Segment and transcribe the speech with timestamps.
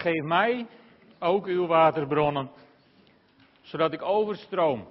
[0.00, 0.66] Geef mij
[1.18, 2.50] ook uw waterbronnen,
[3.60, 4.88] zodat ik overstroom.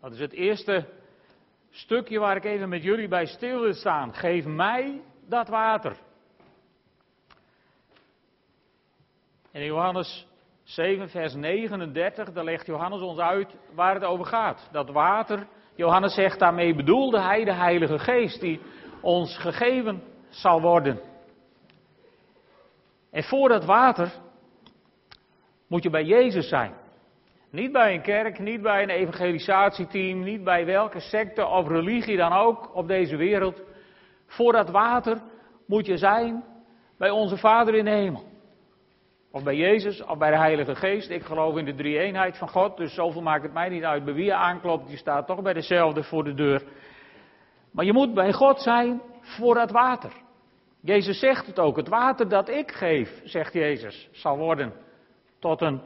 [0.00, 0.86] Dat is het eerste
[1.70, 4.14] stukje waar ik even met jullie bij stil wil staan.
[4.14, 5.96] Geef mij dat water.
[9.50, 10.26] in Johannes
[10.62, 14.68] 7, vers 39, daar legt Johannes ons uit waar het over gaat.
[14.72, 18.60] Dat water, Johannes zegt daarmee bedoelde hij de Heilige Geest die
[19.00, 21.13] ons gegeven zal worden.
[23.14, 24.12] En voor dat water
[25.68, 26.72] moet je bij Jezus zijn.
[27.50, 32.32] Niet bij een kerk, niet bij een evangelisatieteam, niet bij welke secte of religie dan
[32.32, 33.62] ook op deze wereld.
[34.26, 35.18] Voor dat water
[35.66, 36.44] moet je zijn
[36.98, 38.24] bij onze Vader in de hemel.
[39.30, 41.10] Of bij Jezus, of bij de Heilige Geest.
[41.10, 44.04] Ik geloof in de drie eenheid van God, dus zoveel maakt het mij niet uit
[44.04, 44.90] bij wie je aanklopt.
[44.90, 46.62] Je staat toch bij dezelfde voor de deur.
[47.70, 50.12] Maar je moet bij God zijn voor dat water.
[50.84, 51.76] Jezus zegt het ook.
[51.76, 54.72] Het water dat ik geef, zegt Jezus, zal worden
[55.38, 55.80] tot een,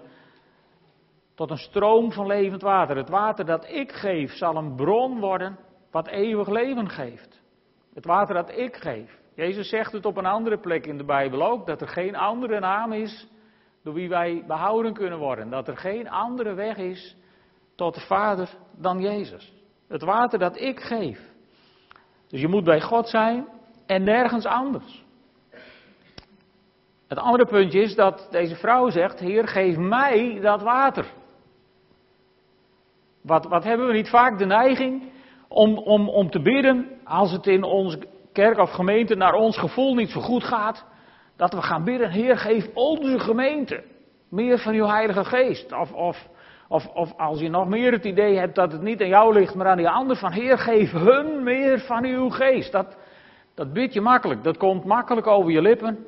[1.35, 2.97] tot een stroom van levend water.
[2.97, 5.59] Het water dat ik geef zal een bron worden
[5.91, 7.41] wat eeuwig leven geeft.
[7.95, 9.19] Het water dat ik geef.
[9.35, 12.61] Jezus zegt het op een andere plek in de Bijbel ook, dat er geen andere
[12.61, 13.29] naam is
[13.83, 15.51] door wie wij behouden kunnen worden.
[15.51, 17.17] Dat er geen andere weg is
[17.75, 19.53] tot de Vader dan Jezus.
[19.89, 21.21] Het water dat ik geef.
[22.29, 23.58] Dus je moet bij God zijn
[23.89, 25.05] en nergens anders.
[27.09, 31.07] Het andere puntje is dat deze vrouw zegt: Heer, geef mij dat water.
[33.23, 35.13] Wat, wat hebben we niet vaak de neiging
[35.49, 37.99] om, om, om te bidden als het in onze
[38.33, 40.85] kerk of gemeente naar ons gevoel niet zo goed gaat?
[41.37, 43.85] Dat we gaan bidden, Heer, geef onze gemeente
[44.31, 45.73] meer van uw Heilige Geest.
[45.73, 46.29] Of, of,
[46.69, 49.55] of, of als je nog meer het idee hebt dat het niet aan jou ligt,
[49.55, 52.73] maar aan die ander, van Heer, geef hun meer van uw geest.
[52.73, 52.97] Dat,
[53.59, 56.07] dat bid je makkelijk, dat komt makkelijk over je lippen.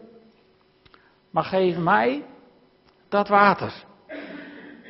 [1.31, 2.25] Maar geef mij
[3.09, 3.85] dat water.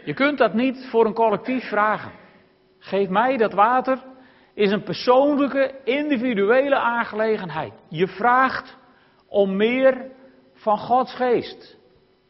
[0.04, 2.12] Je kunt dat niet voor een collectief vragen.
[2.78, 3.98] Geef mij dat water
[4.54, 7.72] is een persoonlijke, individuele aangelegenheid.
[7.88, 8.76] Je vraagt
[9.28, 10.10] om meer
[10.54, 11.78] van Gods geest.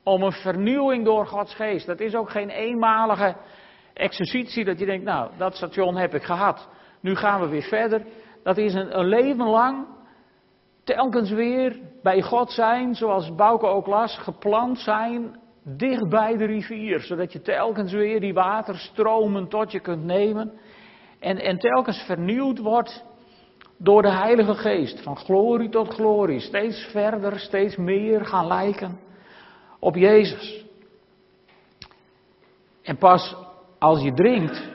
[0.02, 1.86] Om een vernieuwing door Gods geest.
[1.86, 3.36] Dat is ook geen eenmalige
[3.94, 6.68] exercitie dat je denkt, nou, dat station heb ik gehad.
[7.00, 8.06] Nu gaan we weer verder.
[8.42, 9.98] Dat is een, een leven lang
[10.94, 17.00] telkens weer bij God zijn, zoals Bouke ook las, geplant zijn dicht bij de rivier.
[17.00, 20.52] Zodat je telkens weer die waterstromen tot je kunt nemen.
[21.18, 23.04] En, en telkens vernieuwd wordt
[23.78, 25.02] door de Heilige Geest.
[25.02, 26.40] Van glorie tot glorie.
[26.40, 28.98] Steeds verder, steeds meer gaan lijken
[29.78, 30.64] op Jezus.
[32.82, 33.36] En pas
[33.78, 34.68] als je drinkt,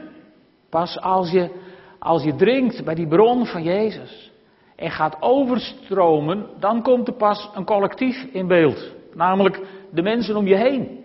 [0.70, 1.50] pas als je,
[2.00, 4.34] als je drinkt bij die bron van Jezus
[4.75, 8.94] en gaat overstromen, dan komt er pas een collectief in beeld.
[9.13, 11.03] Namelijk de mensen om je heen.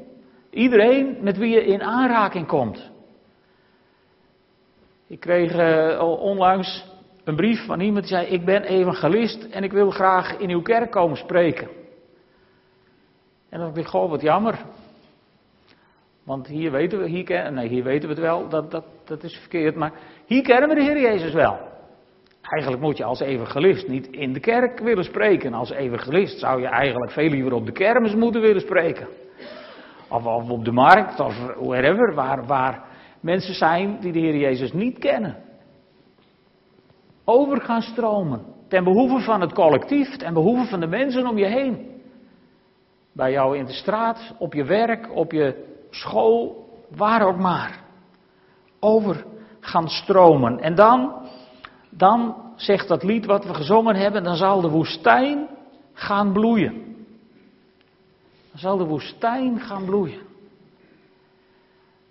[0.50, 2.90] Iedereen met wie je in aanraking komt.
[5.06, 6.84] Ik kreeg uh, onlangs
[7.24, 10.62] een brief van iemand die zei: Ik ben evangelist en ik wil graag in uw
[10.62, 11.68] kerk komen spreken.
[13.48, 14.58] En dan dacht ik: Goh, wat jammer.
[16.24, 19.36] Want hier weten we, hier, nee, hier weten we het wel, dat, dat, dat is
[19.36, 19.74] verkeerd.
[19.74, 19.92] Maar
[20.26, 21.58] hier kennen we de Heer Jezus wel.
[22.50, 25.54] Eigenlijk moet je als evangelist niet in de kerk willen spreken.
[25.54, 29.08] Als evangelist zou je eigenlijk veel liever op de kermis moeten willen spreken.
[30.08, 32.84] Of, op de markt, of wherever, waar, waar
[33.20, 35.48] mensen zijn die de Heer Jezus niet kennen
[37.30, 38.44] over gaan stromen.
[38.68, 42.02] Ten behoeve van het collectief, ten behoeve van de mensen om je heen.
[43.12, 47.80] Bij jou in de straat, op je werk, op je school, waar ook maar.
[48.80, 49.24] Over
[49.60, 50.60] gaan stromen.
[50.60, 51.12] En dan,
[51.90, 55.48] dan zegt dat lied wat we gezongen hebben, dan zal de woestijn
[55.92, 56.74] gaan bloeien.
[58.50, 60.28] Dan zal de woestijn gaan bloeien.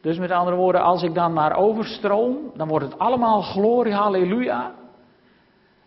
[0.01, 4.73] Dus met andere woorden, als ik dan maar overstroom, dan wordt het allemaal glorie, halleluja.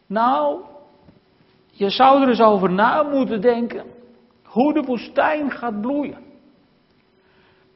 [0.07, 0.61] Nou,
[1.71, 3.85] je zou er eens over na moeten denken
[4.45, 6.19] hoe de woestijn gaat bloeien.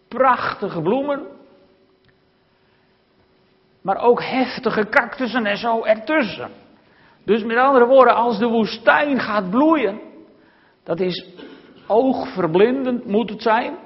[0.08, 1.26] Prachtige bloemen,
[3.86, 6.50] maar ook heftige cactussen en zo ertussen.
[7.24, 10.00] Dus met andere woorden, als de woestijn gaat bloeien,
[10.82, 11.26] dat is
[11.86, 13.76] oogverblindend moet het zijn,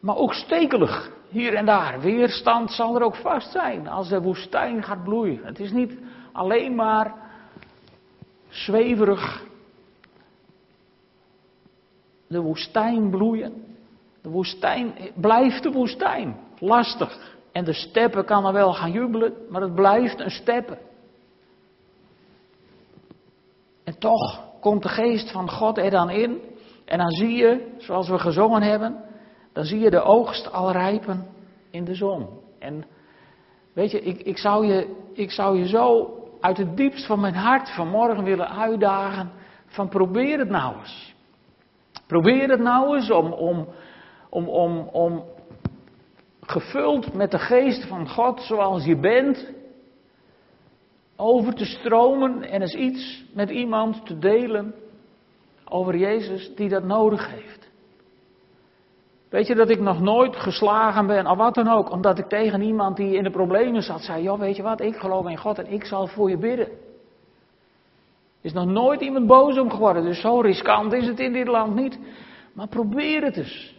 [0.00, 2.00] maar ook stekelig hier en daar.
[2.00, 5.44] Weerstand zal er ook vast zijn als de woestijn gaat bloeien.
[5.44, 5.98] Het is niet
[6.32, 7.14] alleen maar
[8.48, 9.44] zweverig
[12.26, 13.76] de woestijn bloeien.
[14.22, 16.36] De woestijn blijft de woestijn.
[16.58, 17.36] Lastig.
[17.58, 20.78] En de steppen kan er wel gaan jubelen, maar het blijft een steppen.
[23.84, 26.40] En toch komt de geest van God er dan in.
[26.84, 29.04] En dan zie je, zoals we gezongen hebben,
[29.52, 31.26] dan zie je de oogst al rijpen
[31.70, 32.28] in de zon.
[32.58, 32.84] En
[33.72, 37.34] weet je, ik, ik, zou je, ik zou je zo uit het diepst van mijn
[37.34, 39.30] hart vanmorgen willen uitdagen
[39.66, 41.14] van probeer het nou eens.
[42.06, 43.68] Probeer het nou eens om, om,
[44.28, 45.24] om, om, om
[46.50, 49.52] gevuld met de geest van God zoals je bent,
[51.16, 54.74] over te stromen en eens iets met iemand te delen
[55.68, 57.70] over Jezus die dat nodig heeft.
[59.28, 62.62] Weet je dat ik nog nooit geslagen ben, of wat dan ook, omdat ik tegen
[62.62, 65.58] iemand die in de problemen zat zei: Joh, weet je wat, ik geloof in God
[65.58, 66.68] en ik zal voor je bidden.
[68.40, 71.74] Is nog nooit iemand boos om geworden, dus zo riskant is het in dit land
[71.74, 71.98] niet.
[72.52, 73.74] Maar probeer het eens.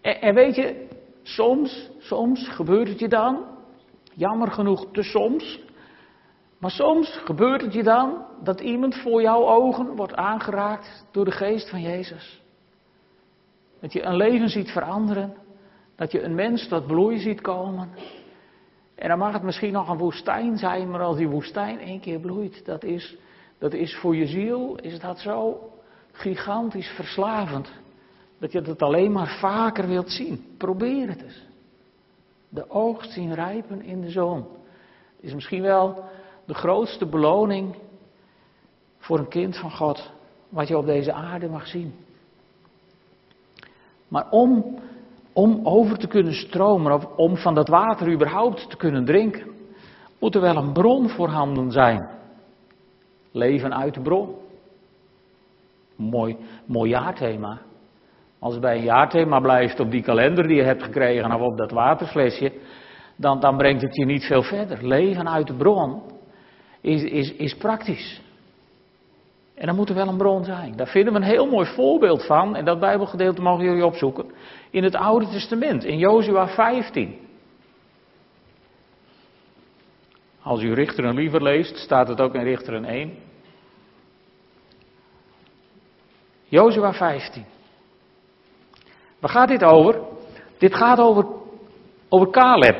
[0.00, 0.88] En, en weet je,
[1.28, 3.44] soms, soms gebeurt het je dan,
[4.14, 5.60] jammer genoeg te soms,
[6.58, 11.30] maar soms gebeurt het je dan dat iemand voor jouw ogen wordt aangeraakt door de
[11.30, 12.42] geest van Jezus.
[13.80, 15.34] Dat je een leven ziet veranderen,
[15.96, 17.90] dat je een mens tot bloei ziet komen.
[18.94, 22.20] En dan mag het misschien nog een woestijn zijn, maar als die woestijn één keer
[22.20, 23.16] bloeit, dat is,
[23.58, 25.70] dat is voor je ziel, is dat zo
[26.12, 27.72] gigantisch verslavend.
[28.38, 30.44] Dat je het alleen maar vaker wilt zien.
[30.56, 31.46] Probeer het eens.
[32.48, 34.44] De oogst zien rijpen in de zon.
[35.20, 36.04] Is misschien wel
[36.44, 37.76] de grootste beloning
[38.98, 40.10] voor een kind van God,
[40.48, 41.94] wat je op deze aarde mag zien.
[44.08, 44.78] Maar om,
[45.32, 49.46] om over te kunnen stromen, of om van dat water überhaupt te kunnen drinken,
[50.18, 52.08] moet er wel een bron voorhanden zijn.
[53.30, 54.34] Leven uit de bron.
[55.96, 57.60] Mooi, mooi jaarthema.
[58.38, 61.56] Als het bij een jaarthema blijft op die kalender die je hebt gekregen of op
[61.56, 62.52] dat waterflesje,
[63.16, 64.86] dan, dan brengt het je niet veel verder.
[64.86, 66.02] Leven uit de bron
[66.80, 68.22] is, is, is praktisch.
[69.54, 70.76] En dan moet er wel een bron zijn.
[70.76, 72.56] Daar vinden we een heel mooi voorbeeld van.
[72.56, 74.24] En dat Bijbelgedeelte mogen jullie opzoeken.
[74.70, 77.18] In het Oude Testament, in Jozua 15.
[80.42, 83.12] Als u Richteren liever leest, staat het ook in Richteren 1.
[86.44, 87.44] Jozua 15.
[89.18, 90.00] Waar gaat dit over?
[90.58, 91.26] Dit gaat over,
[92.08, 92.76] over Caleb.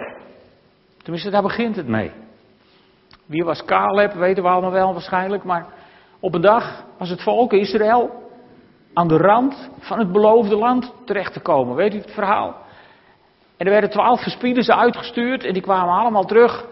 [1.03, 2.13] Tenminste, daar begint het mee.
[3.27, 5.45] Wie was Caleb, weten we allemaal wel waarschijnlijk.
[5.45, 5.67] Maar
[6.21, 8.31] op een dag was het volk Israël
[8.95, 11.77] aan de rand van het beloofde land terecht te komen.
[11.77, 12.57] Weet u het verhaal?
[13.57, 16.67] En er werden twaalf gespieden uitgestuurd en die kwamen allemaal terug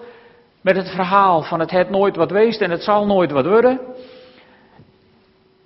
[0.60, 3.80] met het verhaal van het het nooit wat weest en het zal nooit wat worden.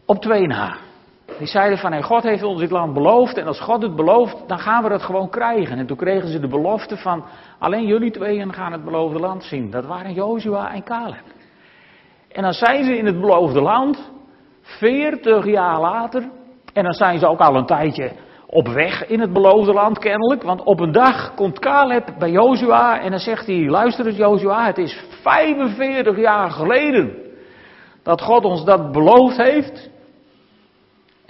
[0.04, 0.76] Op twee na.
[1.38, 4.36] Die zeiden van, hey, God heeft ons dit land beloofd en als God het belooft,
[4.46, 5.78] dan gaan we het gewoon krijgen.
[5.78, 7.24] En toen kregen ze de belofte van,
[7.58, 9.70] alleen jullie tweeën gaan het beloofde land zien.
[9.70, 11.24] Dat waren Jozua en Caleb.
[12.28, 14.10] En dan zijn ze in het beloofde land,
[14.62, 16.28] 40 jaar later,
[16.72, 18.12] en dan zijn ze ook al een tijdje
[18.46, 20.42] op weg in het beloofde land kennelijk.
[20.42, 24.66] Want op een dag komt Caleb bij Jozua en dan zegt hij, luister eens Jozua,
[24.66, 27.14] het is 45 jaar geleden
[28.02, 29.90] dat God ons dat beloofd heeft.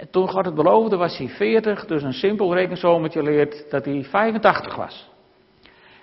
[0.01, 4.03] En toen God het beloofde was hij 40, dus een simpel rekensommetje leert dat hij
[4.09, 5.09] 85 was.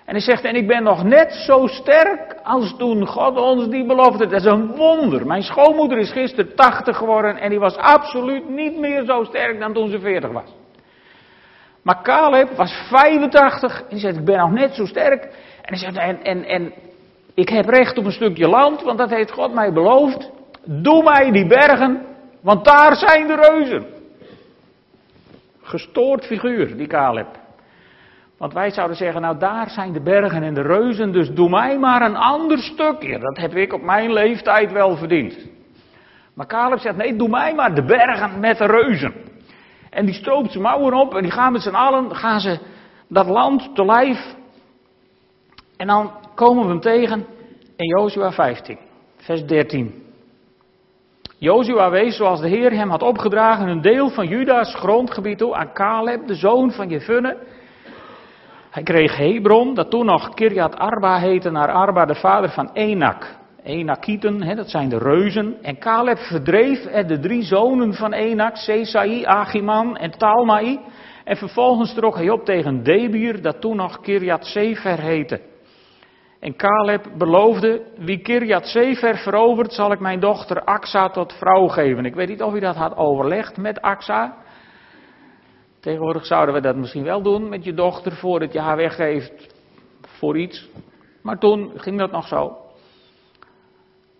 [0.05, 3.85] En hij zegt, en ik ben nog net zo sterk als toen God ons die
[3.85, 4.27] beloofde.
[4.27, 5.25] Dat is een wonder.
[5.25, 9.73] Mijn schoonmoeder is gisteren 80 geworden en die was absoluut niet meer zo sterk dan
[9.73, 10.53] toen ze 40 was.
[11.81, 15.23] Maar Caleb was 85 en hij zegt, ik ben nog net zo sterk.
[15.61, 16.73] En hij zegt, en, en, en
[17.33, 20.31] ik heb recht op een stukje land, want dat heeft God mij beloofd.
[20.65, 22.08] Doe mij die bergen
[22.41, 23.85] want daar zijn de reuzen.
[25.61, 27.27] Gestoord figuur, die Caleb.
[28.37, 31.77] Want wij zouden zeggen, nou daar zijn de bergen en de reuzen, dus doe mij
[31.79, 33.19] maar een ander stukje.
[33.19, 35.47] Dat heb ik op mijn leeftijd wel verdiend.
[36.33, 39.13] Maar Caleb zegt, nee, doe mij maar de bergen met de reuzen.
[39.89, 42.59] En die stroopt zijn mouwen op en die gaan met z'n allen, gaan ze
[43.07, 44.35] dat land te lijf.
[45.77, 47.25] En dan komen we hem tegen
[47.75, 48.77] in Jozua 15,
[49.17, 50.08] vers 13.
[51.39, 55.73] Jozua wees, zoals de Heer hem had opgedragen, een deel van Juda's grondgebied toe aan
[55.73, 57.37] Caleb, de zoon van Jefune.
[58.71, 63.37] Hij kreeg Hebron, dat toen nog Kirjat Arba heette, naar Arba, de vader van Enak.
[63.63, 65.57] Enakieten, dat zijn de reuzen.
[65.61, 70.79] En Caleb verdreef er de drie zonen van Enak, Sesai, Achiman en Talmai.
[71.23, 75.39] En vervolgens trok hij op tegen Debir, dat toen nog Kirjat Sefer heette.
[76.39, 82.05] En Caleb beloofde, wie Kirjat Sefer verovert, zal ik mijn dochter Aksa tot vrouw geven.
[82.05, 84.37] Ik weet niet of hij dat had overlegd met Aksa.
[85.79, 89.55] Tegenwoordig zouden we dat misschien wel doen met je dochter voordat je haar weggeeft
[90.01, 90.69] voor iets.
[91.21, 92.57] Maar toen ging dat nog zo.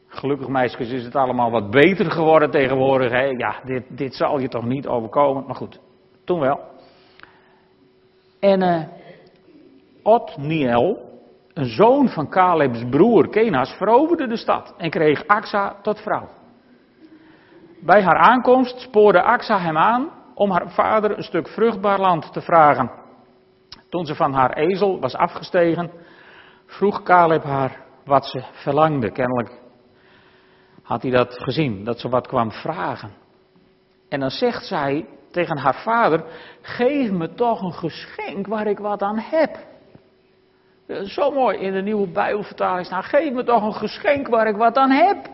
[0.07, 3.11] Gelukkig meisjes is het allemaal wat beter geworden tegenwoordig.
[3.11, 3.23] Hè?
[3.25, 5.45] Ja, dit, dit zal je toch niet overkomen.
[5.45, 5.79] Maar goed,
[6.23, 6.59] toen wel.
[8.39, 8.83] En uh,
[10.03, 11.08] Otniel,
[11.59, 16.29] een zoon van Caleb's broer Kenas, veroverde de stad en kreeg Axa tot vrouw.
[17.81, 22.41] Bij haar aankomst spoorde Axa hem aan om haar vader een stuk vruchtbaar land te
[22.41, 22.91] vragen.
[23.89, 25.91] Toen ze van haar ezel was afgestegen,
[26.65, 29.11] vroeg Caleb haar wat ze verlangde.
[29.11, 29.51] Kennelijk
[30.83, 33.11] had hij dat gezien, dat ze wat kwam vragen.
[34.09, 36.23] En dan zegt zij tegen haar vader:
[36.61, 39.68] Geef me toch een geschenk waar ik wat aan heb.
[40.89, 44.77] Zo mooi in de nieuwe Bijbelvertaling staan: Geef me toch een geschenk waar ik wat
[44.77, 45.29] aan heb.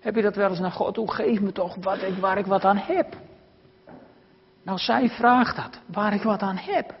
[0.00, 1.12] Heb je dat wel eens naar God toe?
[1.12, 3.16] Geef me toch wat ik, waar ik wat aan heb.
[4.62, 6.94] Nou, zij vraagt dat, waar ik wat aan heb.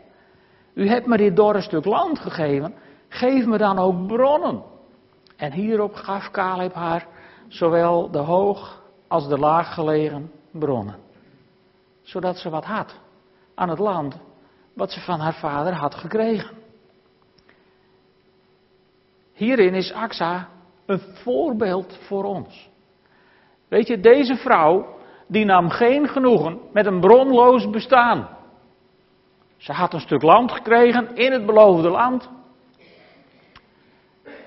[0.74, 2.74] U hebt me dit dorre stuk land gegeven,
[3.08, 4.62] geef me dan ook bronnen.
[5.36, 7.06] En hierop gaf Caleb haar
[7.48, 10.96] zowel de hoog als de laag gelegen bronnen.
[12.02, 12.94] Zodat ze wat had
[13.54, 14.18] aan het land
[14.72, 16.59] wat ze van haar vader had gekregen.
[19.40, 20.48] Hierin is Axa
[20.86, 22.70] een voorbeeld voor ons.
[23.68, 28.28] Weet je, deze vrouw, die nam geen genoegen met een bronloos bestaan.
[29.56, 32.30] Ze had een stuk land gekregen in het beloofde land.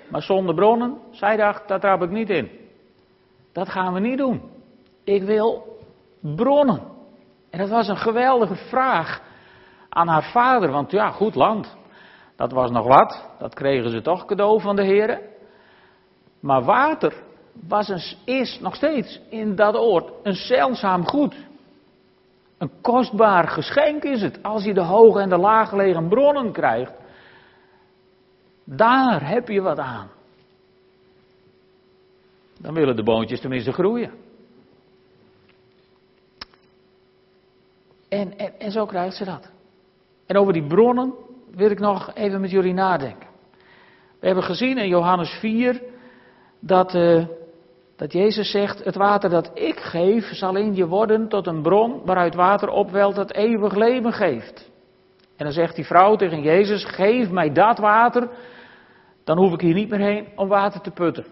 [0.10, 2.50] Maar zonder bronnen, zij dacht, dat trap ik niet in.
[3.52, 4.42] Dat gaan we niet doen.
[5.04, 5.78] Ik wil
[6.20, 6.82] bronnen.
[7.50, 9.22] En dat was een geweldige vraag
[9.90, 11.78] aan haar vader, want ja, goed land.
[12.44, 15.20] Dat was nog wat, dat kregen ze toch cadeau van de heren.
[16.40, 17.14] Maar water
[17.68, 21.36] was een, is nog steeds in dat oord een zeldzaam goed.
[22.58, 26.94] Een kostbaar geschenk is het als je de hoge en de laaggelegen bronnen krijgt.
[28.64, 30.10] Daar heb je wat aan.
[32.60, 34.12] Dan willen de boontjes tenminste groeien.
[38.10, 39.52] En, en, en zo krijgt ze dat.
[40.26, 41.14] En over die bronnen
[41.56, 43.30] wil ik nog even met jullie nadenken.
[44.20, 45.82] We hebben gezien in Johannes 4
[46.60, 47.26] dat, uh,
[47.96, 52.02] dat Jezus zegt: Het water dat ik geef zal in je worden tot een bron
[52.06, 54.72] waaruit water opwelt dat eeuwig leven geeft.
[55.38, 58.30] En dan zegt die vrouw tegen Jezus: Geef mij dat water,
[59.24, 61.26] dan hoef ik hier niet meer heen om water te putten.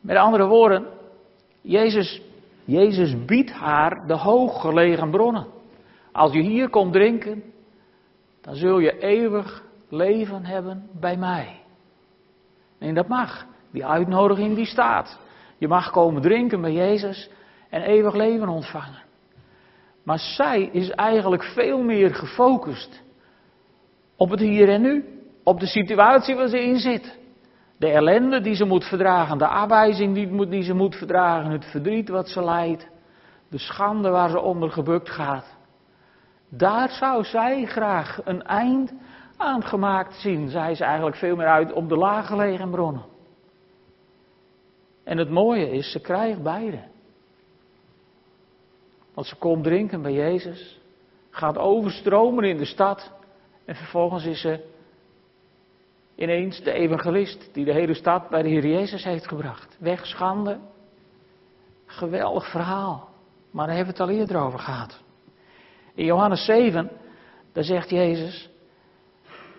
[0.00, 0.86] Met andere woorden,
[1.60, 2.22] Jezus,
[2.64, 5.46] Jezus biedt haar de hooggelegen bronnen.
[6.12, 7.42] Als je hier komt drinken,
[8.46, 11.60] dan zul je eeuwig leven hebben bij mij.
[12.78, 13.46] En dat mag.
[13.70, 15.18] Die uitnodiging die staat.
[15.58, 17.30] Je mag komen drinken bij Jezus
[17.70, 19.02] en eeuwig leven ontvangen.
[20.04, 23.02] Maar zij is eigenlijk veel meer gefocust
[24.16, 25.04] op het hier en nu.
[25.44, 27.18] Op de situatie waar ze in zit.
[27.78, 30.14] De ellende die ze moet verdragen, de afwijzing
[30.50, 32.88] die, ze moet verdragen, het verdriet wat ze lijdt,
[33.48, 35.55] de schande waar ze onder gebukt gaat.
[36.48, 38.92] Daar zou zij graag een eind
[39.36, 40.48] aan gemaakt zien.
[40.48, 43.04] Zij is eigenlijk veel meer uit op de laaggelegen bronnen.
[45.04, 46.80] En het mooie is, ze krijgt beide.
[49.14, 50.80] Want ze komt drinken bij Jezus,
[51.30, 53.12] gaat overstromen in de stad
[53.64, 54.64] en vervolgens is ze
[56.14, 59.76] ineens de evangelist die de hele stad bij de Heer Jezus heeft gebracht.
[59.80, 60.58] Wegschande.
[61.86, 63.08] Geweldig verhaal.
[63.50, 65.04] Maar daar hebben we het al eerder over gehad.
[65.96, 66.90] In Johannes 7,
[67.52, 68.50] daar zegt Jezus,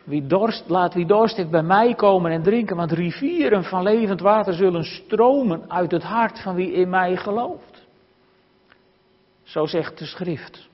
[0.03, 4.21] wie dorst, laat wie dorst heeft bij mij komen en drinken, want rivieren van levend
[4.21, 7.87] water zullen stromen uit het hart van wie in mij gelooft.
[9.43, 10.69] Zo zegt de schrift.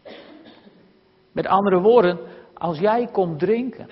[1.31, 2.19] Met andere woorden,
[2.53, 3.87] als jij komt drinken,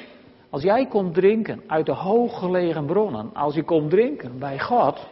[0.50, 5.10] als jij komt drinken uit de hooggelegen bronnen, als je komt drinken bij God,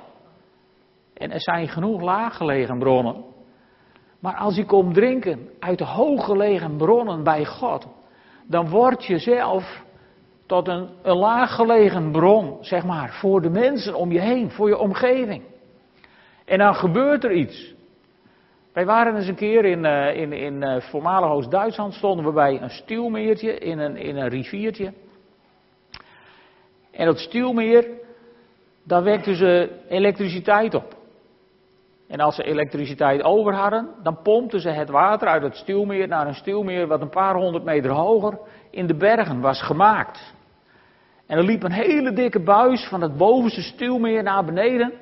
[1.14, 3.24] en er zijn genoeg laaggelegen bronnen,
[4.20, 7.88] maar als je komt drinken uit de hooggelegen bronnen bij God,
[8.46, 9.84] dan word je zelf
[10.46, 14.78] tot een, een laaggelegen bron, zeg maar, voor de mensen om je heen, voor je
[14.78, 15.44] omgeving.
[16.46, 17.74] En dan gebeurt er iets.
[18.74, 22.62] Wij waren eens een keer in, uh, in, in uh, voormalig Oost-Duitsland, stonden we bij
[22.62, 24.94] een stuwmeertje in een, in een riviertje.
[26.92, 27.88] En dat stuwmeer,
[28.84, 30.99] daar wekten ze elektriciteit op.
[32.10, 36.28] En als ze elektriciteit over hadden, dan pompten ze het water uit het stuwmeer naar
[36.28, 38.40] een stuwmeer wat een paar honderd meter hoger
[38.72, 40.34] in de bergen was gemaakt.
[41.28, 44.94] En er liep een hele dikke buis van het bovenste stuwmeer naar beneden.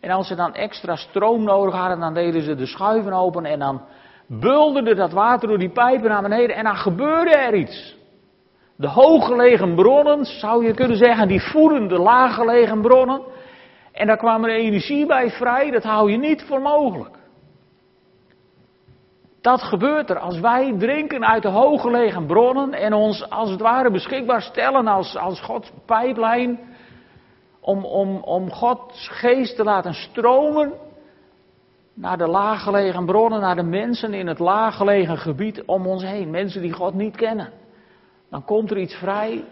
[0.00, 3.58] En als ze dan extra stroom nodig hadden, dan deden ze de schuiven open en
[3.58, 3.82] dan
[4.26, 7.96] bulderde dat water door die pijpen naar beneden en dan gebeurde er iets.
[8.76, 13.22] De hooggelegen bronnen, zou je kunnen zeggen, die voeden de laaggelegen bronnen.
[13.92, 17.16] En daar kwam er energie bij vrij, dat hou je niet voor mogelijk.
[19.40, 23.90] Dat gebeurt er als wij drinken uit de hooggelegen bronnen en ons als het ware
[23.90, 26.60] beschikbaar stellen als, als Gods pijplijn
[27.60, 30.72] om, om, om Gods geest te laten stromen
[31.94, 36.30] naar de laaggelegen bronnen, naar de mensen in het laaggelegen gebied om ons heen.
[36.30, 37.52] Mensen die God niet kennen.
[38.30, 39.44] Dan komt er iets vrij.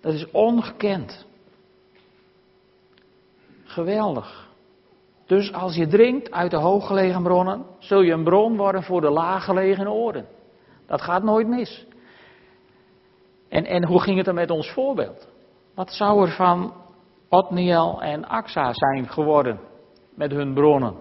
[0.00, 1.26] Dat is ongekend.
[3.68, 4.48] Geweldig.
[5.26, 9.10] Dus als je drinkt uit de hooggelegen bronnen, zul je een bron worden voor de
[9.10, 10.26] laaggelegen oren.
[10.86, 11.86] Dat gaat nooit mis.
[13.48, 15.28] En, en hoe ging het dan met ons voorbeeld?
[15.74, 16.72] Wat zou er van
[17.28, 19.60] Otniel en Axa zijn geworden
[20.14, 20.94] met hun bronnen?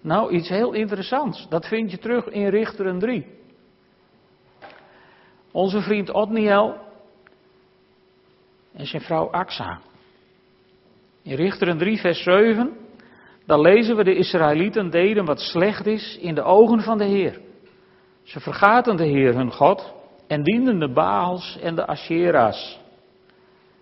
[0.00, 1.48] Nou, iets heel interessants.
[1.48, 3.26] Dat vind je terug in Richteren 3.
[5.52, 6.74] Onze vriend Otniel
[8.72, 9.78] en zijn vrouw Axa.
[11.28, 12.70] In Richteren 3, vers 7,
[13.46, 17.40] dan lezen we de Israëlieten deden wat slecht is in de ogen van de Heer.
[18.22, 19.94] Ze vergaten de Heer hun God
[20.26, 22.80] en dienden de Baals en de Ashera's.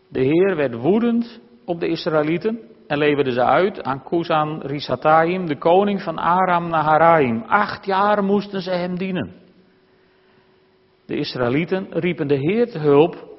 [0.09, 5.59] De Heer werd woedend op de Israëlieten en leverde ze uit aan Kusan Risataim, de
[5.59, 7.43] koning van Aram Naharaim.
[7.47, 9.35] Acht jaar moesten ze hem dienen.
[11.05, 13.39] De Israëlieten riepen de Heer te hulp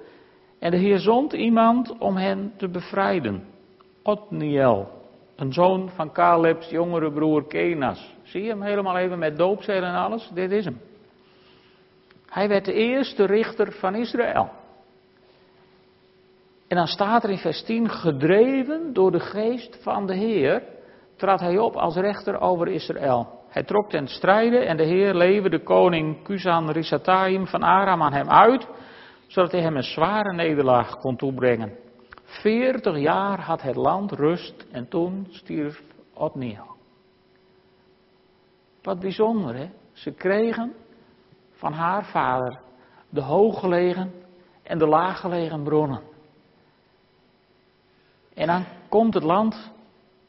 [0.60, 3.56] en de Heer zond iemand om hen te bevrijden.
[4.08, 4.88] Otniel,
[5.36, 8.16] een zoon van Caleb's jongere broer Kenas.
[8.24, 10.30] Zie je hem helemaal even met doopzeel en alles?
[10.34, 10.82] Dit is hem.
[12.30, 14.50] Hij werd de eerste richter van Israël.
[16.68, 20.64] En dan staat er in vers 10, gedreven door de geest van de Heer,
[21.16, 23.28] trad hij op als rechter over Israël.
[23.48, 28.30] Hij trok ten strijde en de Heer leverde koning Kusan Risataim van Aram aan hem
[28.30, 28.68] uit,
[29.28, 31.86] zodat hij hem een zware nederlaag kon toebrengen.
[32.28, 35.82] Veertig jaar had het land rust en toen stierf
[36.14, 36.76] Otniel.
[38.82, 39.70] Wat bijzonder, hè?
[39.94, 40.74] Ze kregen
[41.52, 42.60] van haar vader
[43.10, 44.14] de hooggelegen
[44.64, 46.02] en de laaggelegen bronnen.
[48.34, 49.72] En dan komt het land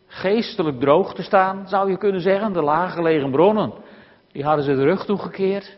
[0.07, 2.53] geestelijk droog te staan, zou je kunnen zeggen.
[2.53, 3.73] De laaggelegen bronnen,
[4.33, 5.77] die hadden ze de rug toegekeerd.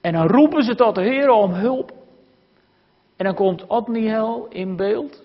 [0.00, 1.97] En dan roepen ze tot de Heer om hulp.
[3.18, 5.22] En dan komt Otniel in beeld,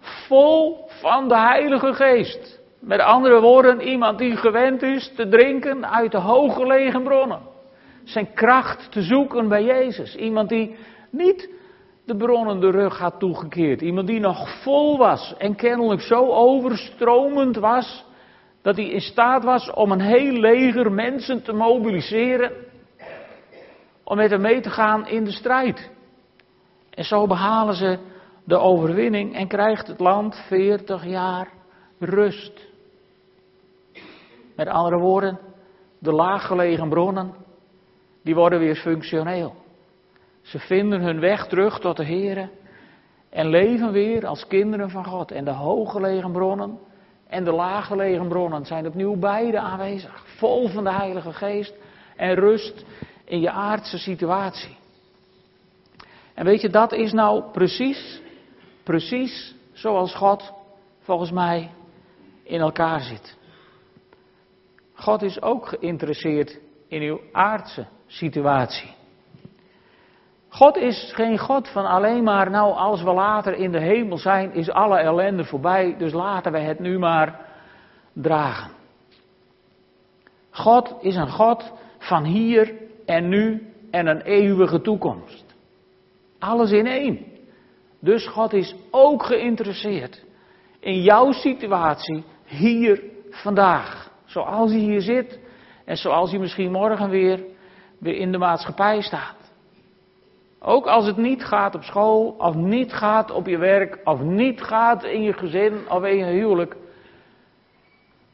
[0.00, 2.60] vol van de Heilige Geest.
[2.80, 7.40] Met andere woorden, iemand die gewend is te drinken uit de hooggelegen bronnen.
[8.04, 10.16] Zijn kracht te zoeken bij Jezus.
[10.16, 10.76] Iemand die
[11.10, 11.50] niet
[12.06, 13.80] de bronnen de rug had toegekeerd.
[13.80, 18.04] Iemand die nog vol was en kennelijk zo overstromend was
[18.62, 22.52] dat hij in staat was om een heel leger mensen te mobiliseren
[24.04, 25.90] om met hem mee te gaan in de strijd.
[26.94, 27.98] En zo behalen ze
[28.44, 31.48] de overwinning en krijgt het land 40 jaar
[31.98, 32.66] rust.
[34.56, 35.38] Met andere woorden,
[35.98, 37.34] de laaggelegen bronnen,
[38.22, 39.54] die worden weer functioneel.
[40.42, 42.50] Ze vinden hun weg terug tot de Heer
[43.30, 45.30] en leven weer als kinderen van God.
[45.30, 46.78] En de hooggelegen bronnen
[47.26, 50.24] en de laaggelegen bronnen zijn opnieuw beide aanwezig.
[50.36, 51.74] Vol van de Heilige Geest
[52.16, 52.84] en rust
[53.24, 54.76] in je aardse situatie.
[56.34, 58.22] En weet je, dat is nou precies,
[58.82, 60.52] precies zoals God
[60.98, 61.70] volgens mij
[62.42, 63.36] in elkaar zit.
[64.94, 68.94] God is ook geïnteresseerd in uw aardse situatie.
[70.48, 74.52] God is geen God van alleen maar, nou als we later in de hemel zijn,
[74.52, 77.40] is alle ellende voorbij, dus laten we het nu maar
[78.12, 78.70] dragen.
[80.50, 82.74] God is een God van hier
[83.06, 85.43] en nu en een eeuwige toekomst.
[86.44, 87.26] Alles in één.
[88.00, 90.24] Dus God is ook geïnteresseerd
[90.80, 94.10] in jouw situatie hier vandaag.
[94.24, 95.38] Zoals je hier zit
[95.84, 97.44] en zoals je misschien morgen weer,
[97.98, 99.52] weer in de maatschappij staat.
[100.60, 104.62] Ook als het niet gaat op school, of niet gaat op je werk, of niet
[104.62, 106.76] gaat in je gezin of in je huwelijk.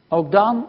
[0.09, 0.65] Ook dan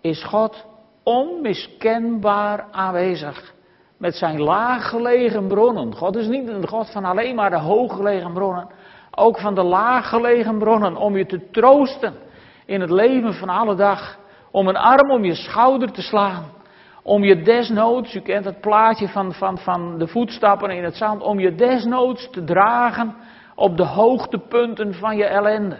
[0.00, 0.66] is God
[1.02, 3.54] onmiskenbaar aanwezig
[3.98, 5.94] met zijn laaggelegen bronnen.
[5.94, 8.68] God is niet een God van alleen maar de hooggelegen bronnen,
[9.10, 12.14] ook van de laaggelegen bronnen om je te troosten
[12.66, 14.18] in het leven van alle dag,
[14.50, 16.54] om een arm om je schouder te slaan
[17.06, 21.22] om je desnoods, u kent het plaatje van, van, van de voetstappen in het zand,
[21.22, 23.14] om je desnoods te dragen
[23.54, 25.78] op de hoogtepunten van je ellende.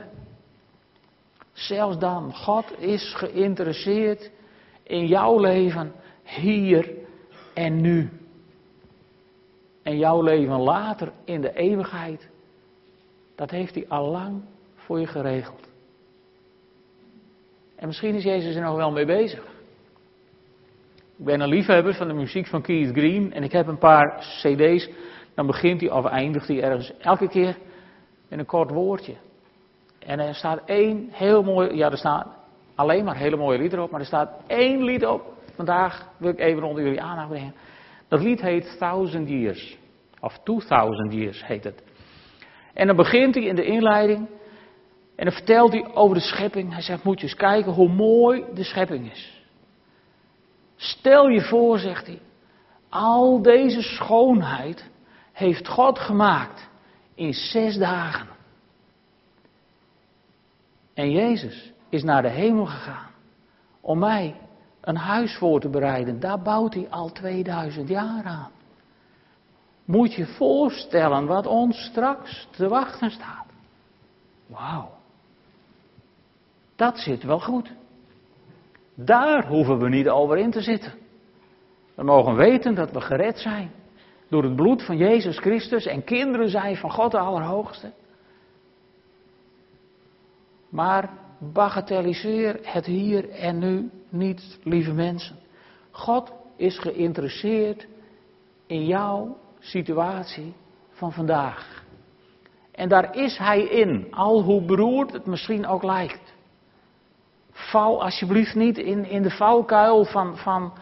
[1.53, 4.31] Zelfs dan, God is geïnteresseerd
[4.83, 6.91] in jouw leven hier
[7.57, 8.11] en nu.
[9.83, 12.29] En jouw leven later in de eeuwigheid,
[13.35, 14.43] dat heeft hij al lang
[14.75, 15.69] voor je geregeld.
[17.77, 19.45] En misschien is Jezus er nog wel mee bezig.
[21.17, 24.19] Ik ben een liefhebber van de muziek van Keith Green en ik heb een paar
[24.19, 24.89] cd's.
[25.35, 27.57] Dan begint hij of eindigt hij ergens elke keer
[28.29, 29.15] met een kort woordje.
[29.99, 32.35] En er staat één heel mooi, ja er staan
[32.75, 35.36] alleen maar hele mooie liederen op, maar er staat één lied op.
[35.57, 37.55] Vandaag wil ik even onder jullie aandacht brengen.
[38.09, 39.79] Dat lied heet Thousand Years.
[40.21, 41.83] Of 2000 Years heet het.
[42.75, 44.29] En dan begint hij in de inleiding.
[45.17, 46.73] En dan vertelt hij over de schepping.
[46.73, 49.45] Hij zegt, moet je eens kijken hoe mooi de schepping is.
[50.77, 52.21] Stel je voor, zegt hij.
[52.89, 54.91] Al deze schoonheid
[55.33, 56.69] heeft God gemaakt
[57.15, 58.27] in zes dagen.
[60.95, 63.11] En Jezus is naar de hemel gegaan
[63.81, 64.35] om mij
[64.87, 66.21] een huis voor te bereiden.
[66.21, 68.51] Daar bouwt hij al 2000 jaar aan.
[69.85, 73.47] Moet je voorstellen wat ons straks te wachten staat.
[74.47, 74.91] Wauw.
[76.77, 77.73] Dat zit wel goed.
[78.95, 80.93] Daar hoeven we niet over in te zitten.
[81.95, 83.71] We mogen weten dat we gered zijn
[84.29, 87.93] door het bloed van Jezus Christus en kinderen zijn van God de Allerhoogste.
[90.69, 95.37] Maar bagatelliseer het hier en nu niet, lieve mensen.
[95.91, 97.87] God is geïnteresseerd
[98.67, 100.55] in jouw situatie
[100.91, 101.85] van vandaag.
[102.73, 106.35] En daar is Hij in, al hoe beroerd het misschien ook lijkt.
[107.51, 110.73] Val alsjeblieft niet in, in de valkuil van, van,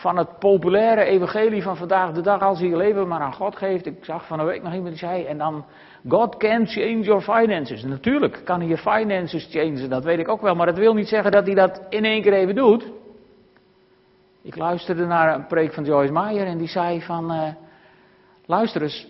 [0.00, 3.56] van het populaire evangelie van vandaag de dag als je je leven maar aan God
[3.56, 3.86] geeft.
[3.86, 5.64] Ik zag van een week nog iemand die zei, en dan,
[6.08, 7.82] God can change your finances.
[7.82, 11.08] Natuurlijk kan hij je finances changen, dat weet ik ook wel, maar dat wil niet
[11.08, 12.90] zeggen dat hij dat in één keer even doet.
[14.42, 17.48] Ik luisterde naar een preek van Joyce Meyer en die zei van, uh,
[18.46, 19.08] luister eens,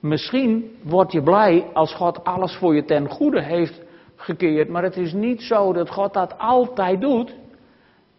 [0.00, 3.82] misschien word je blij als God alles voor je ten goede heeft
[4.16, 7.34] gekeerd, maar het is niet zo dat God dat altijd doet.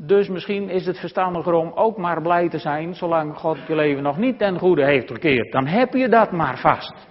[0.01, 4.03] Dus misschien is het verstandiger om ook maar blij te zijn zolang God je leven
[4.03, 5.51] nog niet ten goede heeft gekeerd.
[5.51, 7.07] Dan heb je dat maar vast.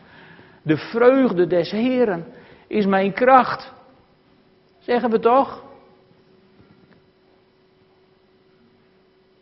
[0.62, 2.26] De vreugde des Heren
[2.66, 3.74] is mijn kracht.
[4.78, 5.64] Zeggen we toch?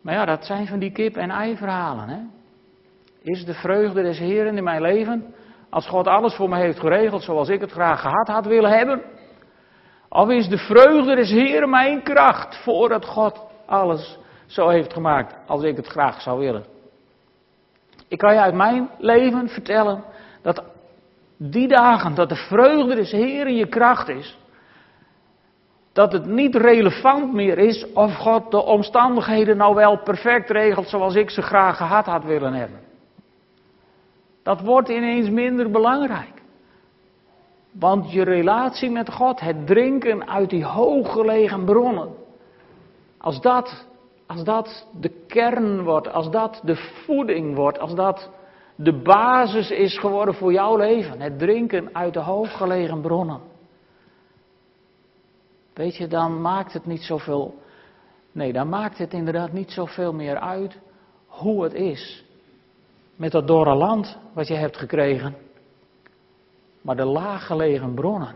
[0.02, 2.08] Maar ja, dat zijn van die kip- en ei-verhalen.
[2.08, 2.18] Hè?
[3.22, 5.34] Is de vreugde des Heren in mijn leven,
[5.70, 9.02] als God alles voor me heeft geregeld zoals ik het graag gehad had willen hebben?
[10.08, 15.62] Of is de vreugde des Heeren mijn kracht voordat God alles zo heeft gemaakt als
[15.62, 16.64] ik het graag zou willen?
[18.08, 20.04] Ik kan je uit mijn leven vertellen
[20.42, 20.62] dat
[21.36, 24.38] die dagen dat de vreugde des Heeren je kracht is,
[25.92, 31.14] dat het niet relevant meer is of God de omstandigheden nou wel perfect regelt zoals
[31.14, 32.80] ik ze graag gehad had willen hebben.
[34.42, 36.35] Dat wordt ineens minder belangrijk.
[37.78, 42.14] Want je relatie met God, het drinken uit die hooggelegen bronnen,
[43.18, 43.86] als dat,
[44.26, 48.30] als dat de kern wordt, als dat de voeding wordt, als dat
[48.74, 53.40] de basis is geworden voor jouw leven, het drinken uit de hooggelegen bronnen.
[55.74, 57.54] Weet je, dan maakt het niet zoveel.
[58.32, 60.78] Nee, dan maakt het inderdaad niet zoveel meer uit
[61.26, 62.24] hoe het is.
[63.16, 65.34] Met dat dorre land wat je hebt gekregen.
[66.86, 68.34] Maar de laaggelegen bronnen,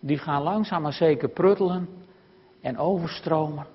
[0.00, 1.88] die gaan langzaam maar zeker pruttelen
[2.60, 3.66] en overstromen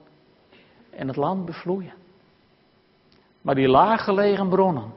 [0.90, 1.94] en het land bevloeien.
[3.42, 4.94] Maar die laaggelegen bronnen,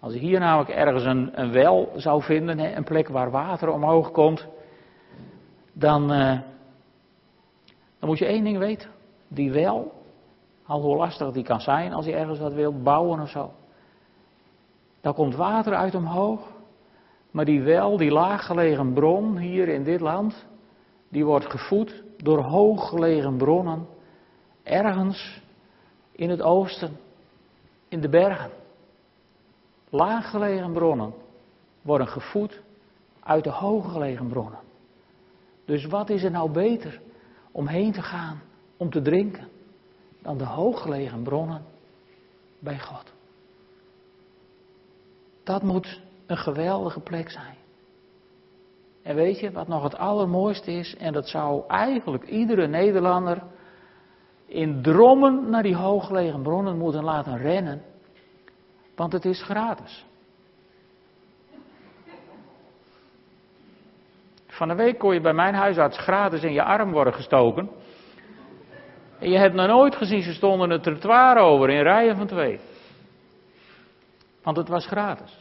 [0.00, 4.10] als je hier namelijk ergens een, een wel zou vinden, een plek waar water omhoog
[4.10, 4.46] komt,
[5.72, 6.38] dan, uh,
[7.98, 8.90] dan moet je één ding weten.
[9.28, 9.92] Die wel,
[10.66, 13.52] al hoe lastig die kan zijn als je ergens wat wilt bouwen of zo.
[15.00, 16.58] Daar komt water uit omhoog.
[17.30, 20.46] Maar die wel, die laaggelegen bron hier in dit land,
[21.08, 23.86] die wordt gevoed door hooggelegen bronnen.
[24.62, 25.42] Ergens
[26.12, 26.96] in het oosten,
[27.88, 28.50] in de bergen.
[29.88, 31.14] Laaggelegen bronnen
[31.82, 32.62] worden gevoed
[33.20, 34.60] uit de hooggelegen bronnen.
[35.64, 37.00] Dus wat is er nou beter
[37.52, 38.42] om heen te gaan,
[38.76, 39.48] om te drinken,
[40.22, 41.64] dan de hooggelegen bronnen
[42.58, 43.12] bij God?
[45.42, 47.56] Dat moet een geweldige plek zijn.
[49.02, 50.96] En weet je wat nog het allermooiste is?
[50.96, 53.42] En dat zou eigenlijk iedere Nederlander
[54.46, 57.82] in drommen naar die hooggelegen bronnen moeten laten rennen.
[58.96, 60.04] Want het is gratis.
[64.46, 67.70] Van de week kon je bij mijn huisarts gratis in je arm worden gestoken.
[69.18, 72.60] En je hebt nog nooit gezien, ze stonden het trottoir over in rijen van twee.
[74.42, 75.39] Want het was gratis.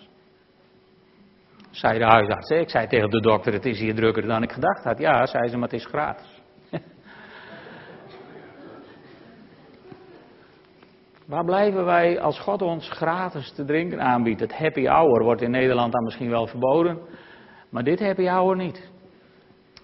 [1.71, 2.49] Zei de huisarts.
[2.49, 4.99] Ik zei tegen de dokter, het is hier drukker dan ik gedacht had.
[4.99, 6.41] Ja, zei ze, maar het is gratis.
[11.27, 14.39] Waar blijven wij als God ons gratis te drinken aanbiedt?
[14.39, 16.99] Het happy hour wordt in Nederland dan misschien wel verboden,
[17.69, 18.91] maar dit happy hour niet.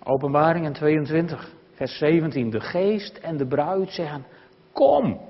[0.04, 2.50] Openbaringen 22, vers 17.
[2.50, 4.26] De geest en de bruid zeggen,
[4.74, 5.22] kom.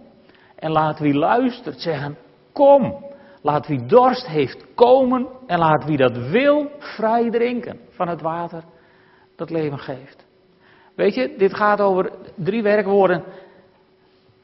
[0.56, 2.18] En laat wie luistert zeggen,
[2.54, 3.14] kom.
[3.46, 8.64] Laat wie dorst heeft komen en laat wie dat wil vrij drinken van het water
[9.36, 10.26] dat leven geeft.
[10.96, 13.24] Weet je, dit gaat over drie werkwoorden.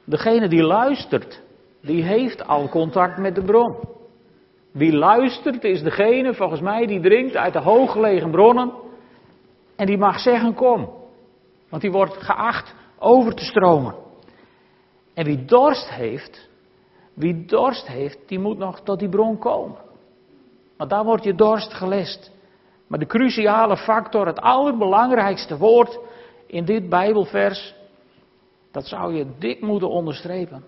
[0.04, 1.42] Degene die luistert,
[1.82, 3.80] die heeft al contact met de bron.
[4.72, 8.74] Wie luistert is degene, volgens mij, die drinkt uit de hooggelegen bronnen
[9.76, 10.90] en die mag zeggen kom.
[11.70, 13.96] Want die wordt geacht over te stromen.
[15.14, 16.50] En wie dorst heeft,
[17.14, 19.78] wie dorst heeft, die moet nog tot die bron komen.
[20.78, 22.32] Want daar wordt je dorst gelest.
[22.88, 26.00] Maar de cruciale factor, het allerbelangrijkste woord
[26.48, 27.74] in dit Bijbelvers,
[28.72, 30.64] dat zou je dik moeten onderstrepen.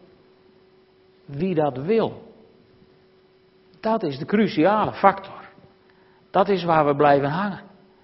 [1.25, 2.21] Wie dat wil.
[3.79, 5.49] Dat is de cruciale factor.
[6.32, 7.62] Dat is waar we blijven hangen.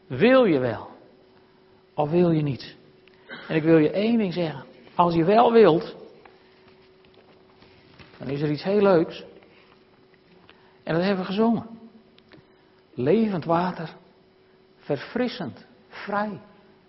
[0.08, 0.88] Wil je wel?
[1.94, 2.76] Of wil je niet?
[3.48, 4.64] En ik wil je één ding zeggen.
[4.96, 5.96] Als je wel wilt,
[8.20, 9.26] dan is er iets heel leuks.
[10.84, 11.66] En dat hebben we gezongen.
[12.94, 13.96] Levend water,
[14.78, 16.40] verfrissend, vrij.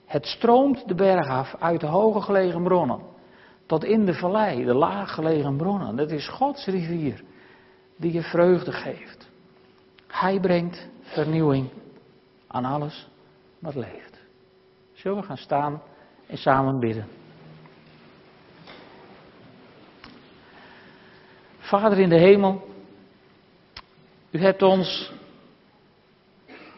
[0.07, 3.01] Het stroomt de berg af uit de hoge gelegen bronnen.
[3.67, 5.97] Tot in de vallei, de laag gelegen bronnen.
[5.97, 7.23] Dat is Gods rivier
[7.97, 9.29] die je vreugde geeft.
[10.07, 11.69] Hij brengt vernieuwing
[12.47, 13.09] aan alles
[13.59, 14.21] wat leeft.
[14.93, 15.83] Zullen we gaan staan
[16.27, 17.20] en samen bidden?
[21.71, 22.63] Vader in de hemel,
[24.31, 25.13] u hebt ons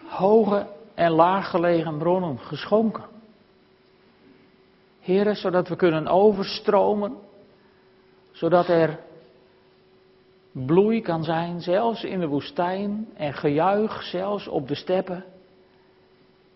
[0.06, 3.04] hoge en laaggelegen bronnen geschonken.
[5.00, 7.16] Heren, zodat we kunnen overstromen,
[8.32, 8.98] zodat er
[10.50, 15.24] bloei kan zijn, zelfs in de woestijn, en gejuich, zelfs op de steppen.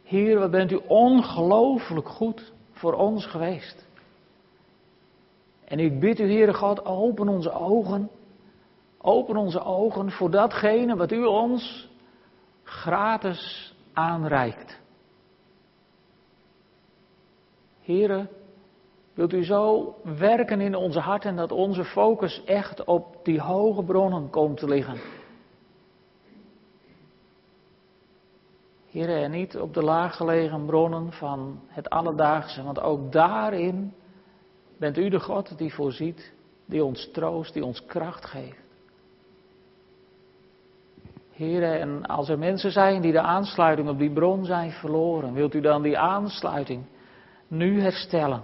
[0.04, 3.86] Heer, wat bent u ongelooflijk goed voor ons geweest.
[5.64, 8.10] En ik bid u, Heere God, open onze ogen
[9.08, 11.88] Open onze ogen voor datgene wat u ons
[12.62, 14.80] gratis aanreikt.
[17.80, 18.28] Heren,
[19.14, 24.30] wilt u zo werken in onze harten dat onze focus echt op die hoge bronnen
[24.30, 25.00] komt te liggen.
[28.86, 33.94] Heren, en niet op de laaggelegen bronnen van het alledaagse, want ook daarin
[34.78, 38.65] bent u de God die voorziet, die ons troost, die ons kracht geeft.
[41.36, 45.54] Heren, en als er mensen zijn die de aansluiting op die bron zijn verloren, wilt
[45.54, 46.84] u dan die aansluiting
[47.48, 48.42] nu herstellen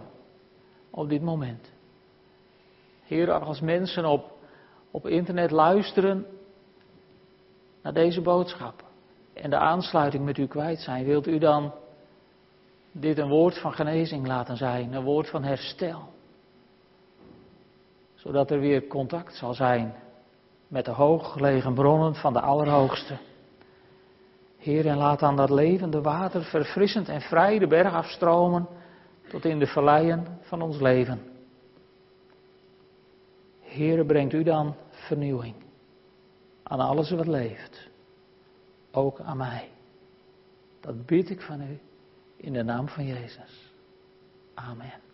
[0.90, 1.72] op dit moment?
[3.02, 4.33] Heer, als mensen op,
[4.90, 6.26] op internet luisteren
[7.83, 8.85] naar deze boodschap
[9.35, 11.72] en de aansluiting met u kwijt zijn, wilt u dan
[12.92, 16.09] dit een woord van genezing laten zijn, een woord van herstel?
[18.14, 19.94] Zodat er weer contact zal zijn
[20.72, 23.16] met de hooggelegen bronnen van de Allerhoogste.
[24.58, 28.68] Heer, en laat dan dat levende water verfrissend en vrij de berg afstromen
[29.28, 31.20] tot in de verleien van ons leven.
[33.61, 35.54] Heer, brengt u dan vernieuwing
[36.62, 37.88] aan alles wat leeft,
[38.92, 39.68] ook aan mij.
[40.80, 41.80] Dat bid ik van u
[42.37, 43.72] in de naam van Jezus.
[44.54, 45.12] Amen.